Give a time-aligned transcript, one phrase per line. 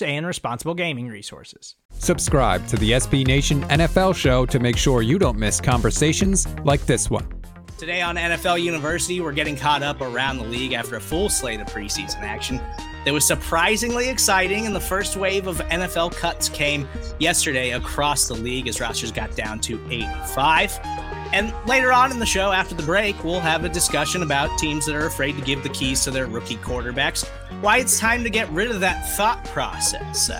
[0.00, 1.74] and responsible gaming resources.
[1.90, 6.86] Subscribe to the SB Nation NFL show to make sure you don't miss conversations like
[6.86, 7.28] this one.
[7.78, 11.60] Today on NFL University, we're getting caught up around the league after a full slate
[11.60, 12.60] of preseason action
[13.04, 18.34] that was surprisingly exciting, and the first wave of NFL cuts came yesterday across the
[18.34, 20.78] league as rosters got down to 85.
[21.32, 24.84] And later on in the show, after the break, we'll have a discussion about teams
[24.84, 27.26] that are afraid to give the keys to their rookie quarterbacks,
[27.62, 30.30] why it's time to get rid of that thought process.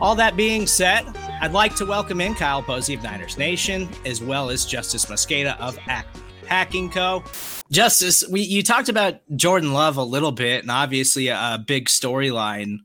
[0.00, 1.04] all that being said,
[1.42, 5.58] I'd like to welcome in Kyle Posey of Niners Nation, as well as Justis Mosqueda
[5.60, 7.22] of Acme Packing Co.
[7.72, 11.86] Justis, we you talked about Jordan Love a little bit, and obviously a, a big
[11.86, 12.78] storyline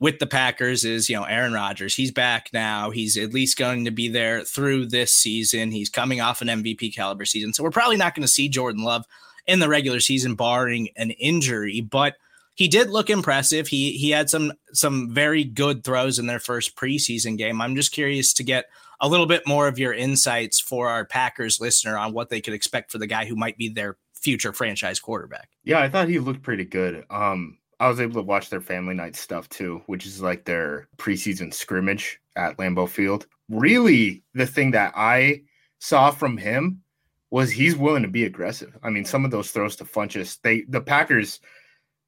[0.00, 1.94] with the Packers is you know Aaron Rodgers.
[1.94, 2.90] He's back now.
[2.90, 5.70] He's at least going to be there through this season.
[5.70, 8.82] He's coming off an MVP caliber season, so we're probably not going to see Jordan
[8.82, 9.04] Love
[9.46, 11.80] in the regular season, barring an injury.
[11.80, 12.14] But
[12.54, 13.68] he did look impressive.
[13.68, 17.60] He he had some some very good throws in their first preseason game.
[17.60, 18.66] I'm just curious to get
[19.00, 22.54] a little bit more of your insights for our Packers listener on what they could
[22.54, 25.50] expect for the guy who might be their future franchise quarterback.
[25.62, 27.04] Yeah, I thought he looked pretty good.
[27.10, 30.88] Um, I was able to watch their family night stuff too, which is like their
[30.96, 33.26] preseason scrimmage at Lambeau Field.
[33.48, 35.42] Really, the thing that I
[35.78, 36.82] saw from him
[37.30, 38.76] was he's willing to be aggressive.
[38.82, 41.40] I mean, some of those throws to Funchess, they the Packers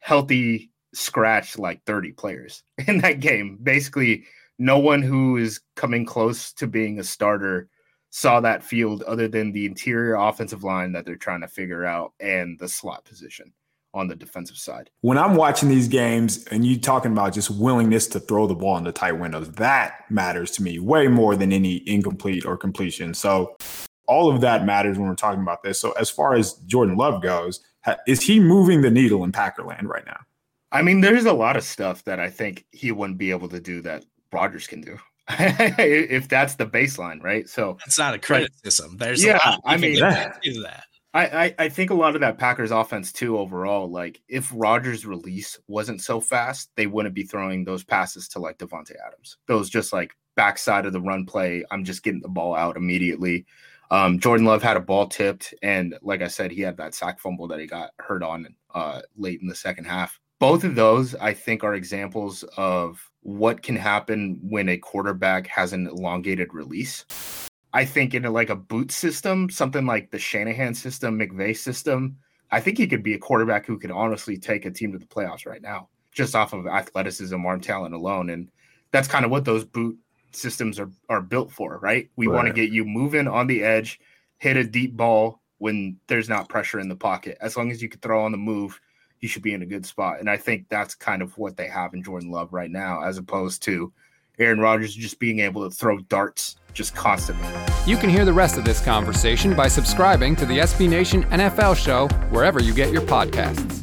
[0.00, 3.58] healthy scratched like 30 players in that game.
[3.62, 4.24] Basically,
[4.58, 7.68] no one who is coming close to being a starter
[8.10, 12.12] saw that field other than the interior offensive line that they're trying to figure out
[12.18, 13.52] and the slot position
[13.92, 14.90] on the defensive side.
[15.00, 18.76] When I'm watching these games and you talking about just willingness to throw the ball
[18.78, 23.14] in the tight windows, that matters to me way more than any incomplete or completion.
[23.14, 23.56] So
[24.06, 25.80] all of that matters when we're talking about this.
[25.80, 27.60] So as far as Jordan Love goes,
[28.06, 30.20] is he moving the needle in Packerland right now?
[30.72, 33.60] I mean, there's a lot of stuff that I think he wouldn't be able to
[33.60, 34.98] do that Rodgers can do.
[35.38, 37.48] if that's the baseline, right?
[37.48, 38.96] So it's not a criticism.
[38.96, 40.40] There's yeah, I mean that.
[40.42, 40.84] that.
[41.12, 45.04] I, I, I think a lot of that Packers offense too overall, like if Rodgers'
[45.04, 49.36] release wasn't so fast, they wouldn't be throwing those passes to like Davante Adams.
[49.46, 51.64] Those just like backside of the run play.
[51.70, 53.44] I'm just getting the ball out immediately.
[53.90, 57.18] Um, Jordan Love had a ball tipped, and like I said, he had that sack
[57.18, 60.20] fumble that he got hurt on uh, late in the second half.
[60.38, 65.72] Both of those, I think, are examples of what can happen when a quarterback has
[65.72, 67.04] an elongated release.
[67.72, 72.16] I think in a, like a boot system, something like the Shanahan system, McVay system,
[72.50, 75.06] I think he could be a quarterback who could honestly take a team to the
[75.06, 78.30] playoffs right now, just off of athleticism, arm talent alone.
[78.30, 78.50] And
[78.90, 79.96] that's kind of what those boot
[80.32, 82.08] systems are are built for, right?
[82.16, 82.36] We right.
[82.36, 84.00] want to get you moving on the edge,
[84.38, 87.38] hit a deep ball when there's not pressure in the pocket.
[87.40, 88.80] As long as you can throw on the move,
[89.20, 90.18] you should be in a good spot.
[90.18, 93.18] And I think that's kind of what they have in Jordan Love right now, as
[93.18, 93.92] opposed to
[94.38, 97.48] Aaron Rodgers just being able to throw darts just constantly.
[97.86, 101.76] You can hear the rest of this conversation by subscribing to the SB Nation NFL
[101.76, 103.78] show wherever you get your podcasts.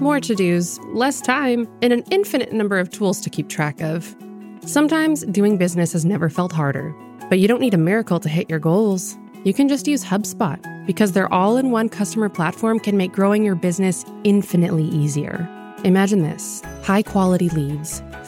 [0.00, 4.16] More to dos, less time, and an infinite number of tools to keep track of.
[4.64, 6.94] Sometimes doing business has never felt harder,
[7.28, 10.60] but you don't need a miracle to hit your goals you can just use HubSpot
[10.86, 15.48] because their all in one customer platform can make growing your business infinitely easier.
[15.82, 18.02] Imagine this high quality leads,